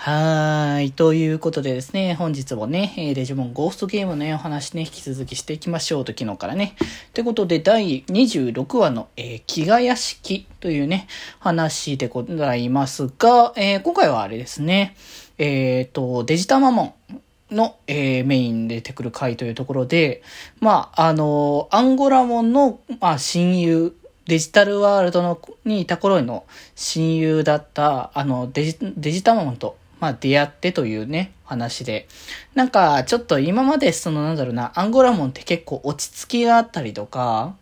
[0.00, 0.92] はい。
[0.92, 6.76] ということでですね、本日もね、デジモンゴーストゲームのね、お話ね、引き続きしていきましょうと、昨日からね。
[7.14, 11.08] ということで、第26話の、えー、気が屋敷というね、
[11.40, 14.94] 話でございますが、えー、今回はあれですね、
[15.36, 16.94] えっ、ー、と、デジタマモ
[17.50, 20.22] ンの、えー、メインで出てくる回というところで、
[20.60, 23.96] まあ、あのアンゴラモンの、まあ、親友、
[24.26, 26.44] デジタルワールドのにいた頃の
[26.76, 32.08] 親友だった、あの、デジ、デジタマモンと、まあ出会ってというね、話で。
[32.54, 37.54] なんか、ちょっと今までそのなんだろうな、アンゴラモンって結構落ち着きがあったりとか、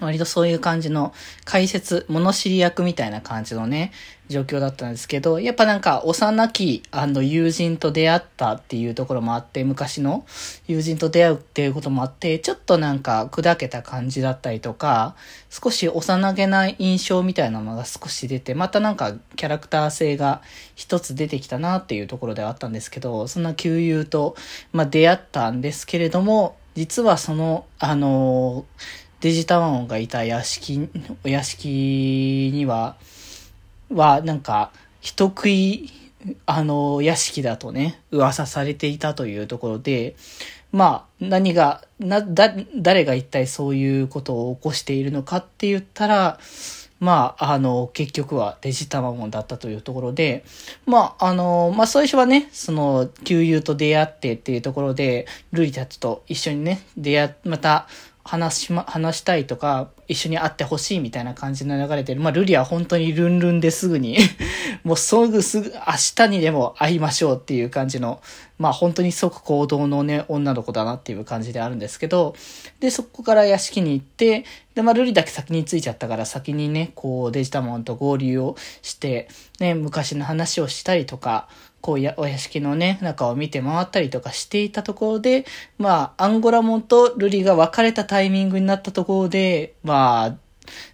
[0.00, 1.12] 割とそういう感じの
[1.44, 3.92] 解説、物知り役みたいな感じのね、
[4.28, 10.24] 状況だったんですけど、やっぱなんか幼きあの友人と出会ったっていうところもあって、昔の
[10.66, 15.14] 友人と出会うっていうこともあって、ちょっとなんか砕けた感じだったりとか、
[15.50, 20.40] 少し幼げない印象みたいなのが少し出て、またなんかキャラクター性が
[20.74, 24.36] 一つ出てきたなっていうところではあったんですけど、そんな旧友と、
[24.72, 30.88] まあ、出会ったんですけれども、実はその、あのーデジタマンがいた屋敷、
[31.24, 32.96] お屋敷には、
[33.88, 35.90] は、なんか、人食い、
[36.44, 40.16] あの、屋敷だとね、噂されていたというところで、
[40.72, 46.40] まあ、何が、な、だ、誰が一体そういうことを起こしているのかって言ったら、
[46.98, 50.44] まあ、あの、結局はデジタマモンだったというところで、
[50.84, 57.86] まあ、あの、まあ、最初はね、その、旧友と出会ってっていうところで、ルリたちと一緒にね、出会、また、
[58.24, 62.20] 話しま、話したいとか、一緒に会ってほしいみたいな感じの流れてる。
[62.20, 64.18] まあ、ルリは本当にルンルンですぐに
[64.84, 65.80] もうすぐすぐ、明
[66.14, 68.20] 日にでも会いましょうっていう感じの、
[68.58, 72.36] まあ本当に即行動のね、女の子だなっていう感じであるんですけど、
[72.78, 74.44] で、そこから屋敷に行って、
[74.74, 79.28] で、まあルリだけ先に着いちゃったから先にね、こうデジタモンと合流をして、
[79.58, 81.48] ね、昔の話をしたりとか、
[81.82, 85.44] こうや、お屋敷のね、中を見て回ったりとかしていたところで、
[85.78, 90.36] まあ、アンゴラモンとルリが別れたタイミングになったところで、まあ、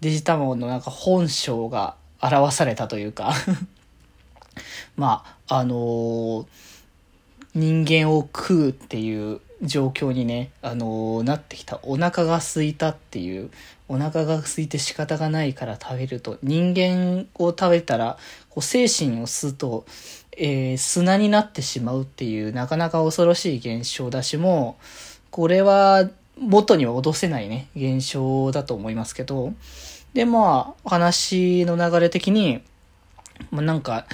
[0.00, 3.34] デジタモンのなんか本性が表されたというか。
[4.96, 6.46] まあ、あのー、
[7.54, 11.80] 人間を食うっていう状況にね、あのー、なってきた。
[11.82, 13.50] お腹が空いたっていう、
[13.88, 19.84] お腹が空いて仕方がないから食べると、人間を食べたら、こう精神を吸うと、
[20.36, 24.78] えー、砂になってしまうっていうなかなか恐ろしい現象だしも、
[25.30, 29.52] これは元には戻せないね、現象だと思いますけど、
[30.14, 32.62] で、まあ、話の流れ的に、
[33.50, 34.06] まあ、なんか、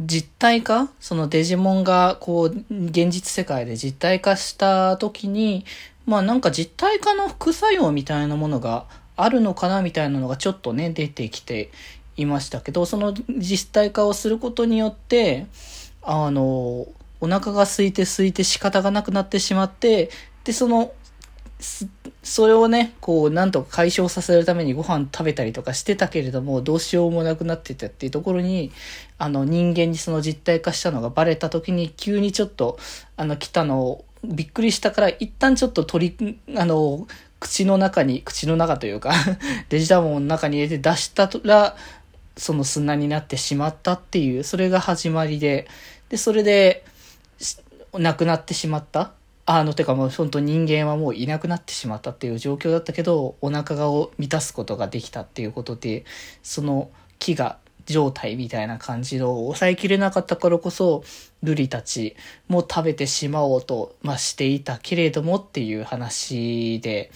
[0.00, 0.88] 実体化？
[1.00, 2.48] そのデジモンが、こう、
[2.86, 5.64] 現実世界で実体化した時に、
[6.06, 11.70] まあなんか実体化の副作用みたいなものがあるのかなみたいなのがちょっとね、出てきて
[12.16, 15.46] いましたけど、その実体化をすることによって、
[16.02, 16.42] あの、
[17.20, 20.10] お腹が空いて空いて仕方がなくなってしまって、
[20.44, 20.92] で、その、
[22.22, 28.72] それをね、こう、なんとか解消させるためにご飯食べたりとかしてたけれども、どうしようもなくなってたっていうところに、
[29.16, 32.78] あの、人間にその実体化したのがバレた時に、急にちょっと、
[33.16, 37.06] あの、来たのを、びっくりしたから、一旦ちょっと取り、あの、
[37.40, 39.14] 口の中に、口の中というか
[39.70, 41.74] デジタルモンの中に入れて出したら、
[42.36, 45.66] その砂になってしまったっていう、それが始まりで、
[46.10, 46.84] で、それで、
[47.94, 49.12] 亡くなってしまった。
[49.52, 56.04] あの、てかもう本当人間はもういなくなってしまったっていう状況だったけど、お腹を満たすことができたっていうことで、
[56.44, 56.88] その
[57.18, 61.02] 木が状態みたいな感じを抑えきれなかったからこそ、
[61.42, 62.14] ルリたち
[62.46, 67.10] も食べてしまおうと、まあ、していたけれどもっていう話で、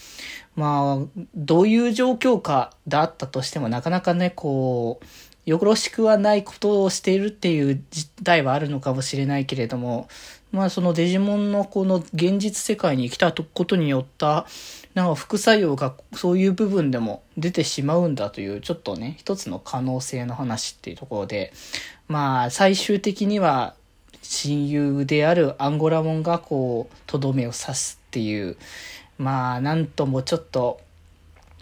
[0.57, 5.05] まあ、どういう状況下だったとしてもなかなかね、こう、
[5.45, 10.09] よろしくはないことをしているっていう実態はあるのかもしれないけれども、
[10.55, 14.47] まあそのデジモンのこの現実世界に来たことによった、
[14.93, 21.51] なんか副作用がそういう部分でも出てしまうんだという、ちょっとね、一つの可能性の話っていうところで、
[22.07, 23.75] まあ最終的には
[24.21, 28.55] 親友であるアンゴラモンがこう、とどめを刺すっていう、
[29.17, 30.79] まあなんともちょっと、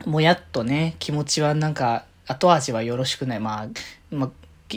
[0.05, 3.39] もやっとね、気持ちはなんか後味はよろしくない。
[3.39, 3.67] まあ、
[4.11, 4.29] まあ、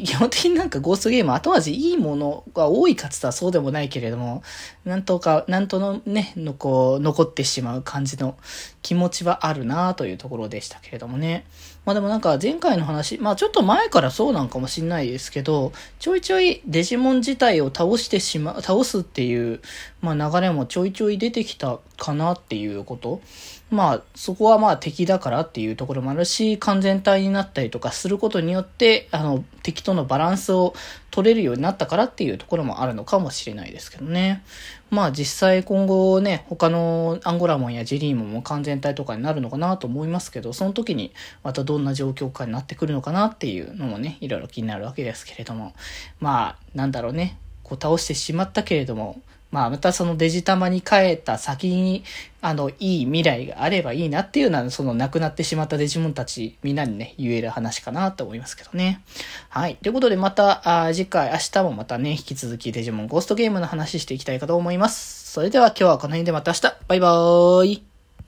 [0.02, 4.42] 基本的になんかゴーストゲーム後味いいものが多いかつたらそうでもないけれども、
[4.84, 8.36] なんとか、なんとのね、のこう、残ってしまう感じの
[8.82, 11.44] 気持ちはあるなというところでしたけれどもね。
[11.86, 19.60] まあでもなんか前回の話、まあちょっと前からそうなんかもしんないですけど、ちょいちょいデジモン自体を倒してしまう、倒すっていう、
[20.02, 23.22] まあ流れもちょいちょい出てきたかなっていうこと。
[23.68, 30.74] まあ、そこはまあ敵だからっていうところもあるし、完全体になったりとかすることによって、あの、敵とのバランスを
[31.16, 34.42] 取れるようになったからっていうところもあるのかもしれないですけどね。
[34.90, 45.72] まあ実際今後ね、他のアンゴラモンやジリーモンも完全体とかになるのかなと思いますけど、その時にまたどんな状況下になってくるのかなっていうのもね、いろいろ気になるわけですけれども。
[46.20, 47.38] まあ、なんだろうね。
[47.62, 49.22] こう倒してしまったけれども、
[49.56, 52.04] まあ、またそのデジタマに変えた先に、
[52.42, 59.00] あの、いい未来があればいいなっていうのは、その亡くなってしまったデジモンたち、みんなにね、言える話かなと思いますけどね。
[59.48, 59.76] はい。
[59.76, 65.32] ということで、また、あ次回、明日もまたね、引き続きデジモンゴーストゲームの話していきたいかと思います。
[65.32, 66.76] それでは今日はこの辺でまた明日。
[66.86, 67.95] バイバーイ。